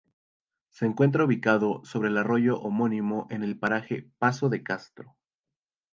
[0.71, 5.15] Se encuentra ubicado sobre el arroyo homónimo en el paraje Paso de Castro.